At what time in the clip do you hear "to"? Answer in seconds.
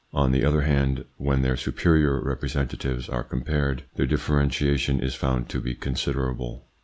5.49-5.61